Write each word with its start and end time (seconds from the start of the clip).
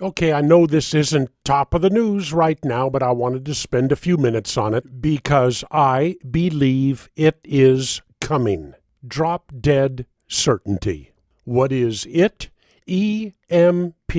Okay, 0.00 0.32
I 0.32 0.42
know 0.42 0.64
this 0.64 0.94
isn't 0.94 1.30
top 1.44 1.74
of 1.74 1.82
the 1.82 1.90
news 1.90 2.32
right 2.32 2.64
now, 2.64 2.88
but 2.88 3.02
I 3.02 3.10
wanted 3.10 3.44
to 3.46 3.54
spend 3.54 3.90
a 3.90 3.96
few 3.96 4.16
minutes 4.16 4.56
on 4.56 4.72
it 4.72 5.00
because 5.00 5.64
I 5.72 6.14
believe 6.30 7.08
it 7.16 7.40
is 7.42 8.00
coming. 8.20 8.74
Drop 9.04 9.50
dead 9.60 10.06
certainty. 10.28 11.10
What 11.42 11.72
is 11.72 12.06
it? 12.08 12.48
EMP, 12.86 14.14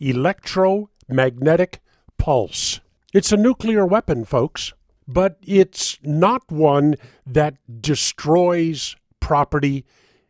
electromagnetic 0.00 1.80
pulse. 2.16 2.80
It's 3.12 3.30
a 3.30 3.36
nuclear 3.36 3.84
weapon, 3.84 4.24
folks, 4.24 4.72
but 5.06 5.36
it's 5.42 5.98
not 6.02 6.50
one 6.50 6.94
that 7.26 7.56
destroys 7.82 8.96
property 9.20 9.84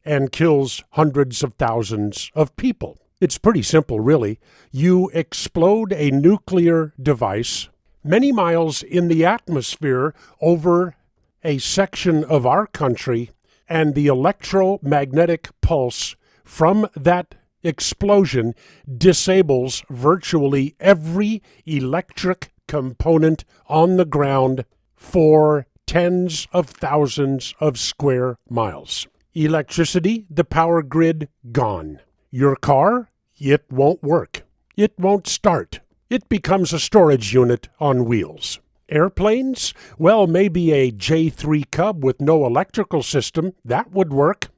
and 0.04 0.32
kills 0.32 0.82
hundreds 0.91 1.45
of 1.45 1.54
thousands 1.54 2.32
of 2.34 2.57
people. 2.57 2.98
It's 3.20 3.37
pretty 3.37 3.62
simple, 3.62 4.01
really. 4.01 4.41
You 4.73 5.10
explode 5.12 5.92
a 5.92 6.10
nuclear 6.10 6.95
device 7.01 7.69
many 8.02 8.33
miles 8.33 8.82
in 8.82 9.09
the 9.09 9.26
atmosphere 9.26 10.15
over 10.40 10.96
a 11.45 11.59
section 11.59 12.24
of 12.24 12.46
our 12.46 12.66
country, 12.66 13.30
and 13.68 13.95
the 13.95 14.07
electromagnetic 14.07 15.51
pulse 15.60 16.16
from 16.45 16.88
that 16.96 17.35
explosion 17.63 18.54
disables 18.96 19.82
virtually 19.91 20.74
every 20.80 21.43
electric 21.66 22.52
component 22.68 23.45
on 23.68 23.96
the 23.96 24.07
ground 24.07 24.65
for 24.96 25.66
tens 25.87 26.46
of 26.52 26.68
thousands 26.68 27.54
of 27.60 27.79
square 27.79 28.38
miles. 28.48 29.07
Electricity, 29.35 30.26
the 30.30 30.45
power 30.45 30.82
grid, 30.82 31.29
gone. 31.52 32.01
Your 32.30 32.57
car, 32.57 33.10
it 33.41 33.65
won't 33.71 34.02
work. 34.02 34.43
It 34.77 34.93
won't 34.99 35.27
start. 35.27 35.80
It 36.09 36.29
becomes 36.29 36.73
a 36.73 36.79
storage 36.79 37.33
unit 37.33 37.69
on 37.80 38.05
wheels. 38.05 38.60
Airplanes? 38.88 39.73
Well, 39.99 40.27
maybe 40.27 40.73
a 40.73 40.91
J 40.91 41.30
3 41.30 41.65
Cub 41.71 42.05
with 42.05 42.21
no 42.21 42.45
electrical 42.45 43.02
system. 43.02 43.55
That 43.65 43.93
would 43.93 44.13
work. 44.13 44.49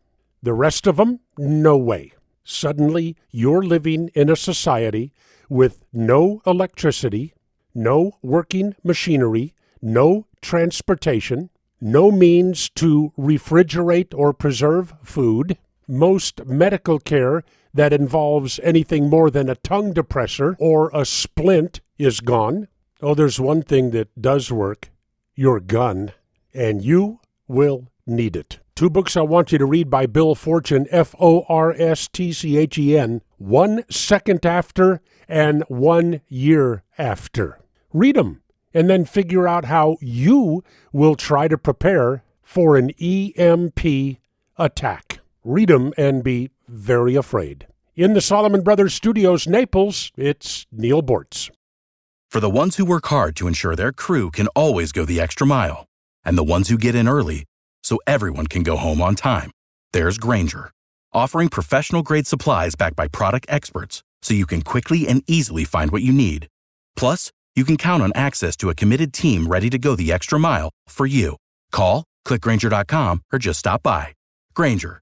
The 0.43 0.55
rest 0.55 0.87
of 0.87 0.97
them? 0.97 1.21
No 1.39 1.77
way. 1.77 2.13
Suddenly, 2.45 3.17
you're 3.31 3.63
living 3.63 4.11
in 4.15 4.29
a 4.29 4.37
society 4.37 5.13
with 5.49 5.85
no 5.93 6.43
electricity, 6.47 7.35
no 7.75 8.13
working 8.23 8.75
machinery, 8.83 9.55
no 9.81 10.27
transportation, 10.41 11.51
no 11.81 12.11
means 12.11 12.69
to 12.71 13.13
refrigerate 13.19 14.15
or 14.15 14.33
preserve 14.33 14.95
food. 15.03 15.59
Most 15.89 16.45
medical 16.47 16.99
care 16.99 17.43
that 17.75 17.93
involves 17.93 18.61
anything 18.63 19.09
more 19.09 19.31
than 19.31 19.49
a 19.49 19.57
tongue 19.57 19.95
depressor 19.95 20.57
or 20.59 20.91
a 20.93 21.05
splint 21.05 21.81
is 21.99 22.21
gone. 22.21 22.69
Oh, 23.01 23.15
there's 23.15 23.41
one 23.41 23.63
thing 23.63 23.91
that 23.91 24.21
does 24.21 24.53
work 24.53 24.91
your 25.35 25.61
gun, 25.61 26.13
and 26.53 26.85
you 26.85 27.21
will 27.49 27.89
need 28.07 28.37
it. 28.37 28.61
Two 28.75 28.91
books 28.91 29.17
I 29.17 29.23
want 29.23 29.53
you 29.53 29.59
to 29.59 29.67
read 29.67 29.91
by 29.91 30.07
Bill 30.07 30.35
Forstchen, 30.35 30.87
F 30.91 31.15
O 31.21 31.45
R 31.49 31.73
S 31.73 32.09
T 32.09 32.33
C 32.33 32.57
H 32.57 32.79
E 32.79 32.97
N, 32.97 33.23
One 33.39 33.85
Second 33.91 34.45
After 34.47 35.01
and 35.29 35.63
One 35.69 36.21
Year 36.29 36.83
After. 36.99 37.59
Read 37.93 38.17
them 38.17 38.43
and 38.75 38.89
then 38.89 39.05
figure 39.05 39.47
out 39.47 39.67
how 39.67 39.97
you 40.01 40.65
will 40.93 41.15
try 41.15 41.49
to 41.49 41.59
prepare 41.59 42.25
for 42.43 42.77
an 42.77 42.91
EMP 43.01 44.19
attack. 44.59 45.21
Read 45.45 45.69
them 45.69 45.93
and 45.99 46.23
be 46.23 46.51
very 46.69 47.17
afraid. 47.17 47.67
In 47.97 48.15
the 48.15 48.21
Solomon 48.21 48.63
Brothers 48.63 48.95
Studios, 48.95 49.47
Naples, 49.47 50.13
it's 50.17 50.67
Neal 50.73 51.03
Boortz. 51.03 51.51
For 52.31 52.41
the 52.41 52.49
ones 52.49 52.77
who 52.77 52.85
work 52.87 53.07
hard 53.07 53.37
to 53.37 53.47
ensure 53.47 53.77
their 53.77 53.93
crew 53.93 54.31
can 54.31 54.47
always 54.49 54.93
go 54.93 55.05
the 55.05 55.21
extra 55.21 55.47
mile, 55.47 55.85
and 56.25 56.39
the 56.39 56.45
ones 56.45 56.71
who 56.71 56.79
get 56.79 56.95
in 56.95 57.09
early 57.09 57.45
so 57.83 57.99
everyone 58.07 58.47
can 58.47 58.63
go 58.63 58.77
home 58.77 59.03
on 59.03 59.17
time, 59.17 59.51
there's 59.93 60.17
Grainger, 60.17 60.71
offering 61.13 61.49
professional 61.49 62.03
grade 62.03 62.27
supplies 62.27 62.75
backed 62.75 62.97
by 62.97 63.09
product 63.09 63.45
experts 63.51 64.03
so 64.23 64.33
you 64.33 64.47
can 64.47 64.63
quickly 64.63 65.07
and 65.07 65.23
easily 65.27 65.65
find 65.65 65.91
what 65.91 66.03
you 66.03 66.13
need. 66.13 66.47
Plus, 66.97 67.31
you 67.55 67.65
can 67.65 67.77
count 67.77 68.03
on 68.03 68.13
access 68.15 68.57
to 68.57 68.71
a 68.71 68.75
committed 68.75 69.13
team 69.13 69.47
ready 69.47 69.69
to 69.69 69.77
go 69.77 69.95
the 69.95 70.11
extra 70.11 70.39
mile 70.39 70.71
for 70.89 71.05
you. 71.05 71.37
Call, 71.73 72.05
clickgrainger.com, 72.27 73.23
or 73.33 73.39
just 73.39 73.59
stop 73.59 73.83
by. 73.83 74.15
Grainger, 74.55 75.02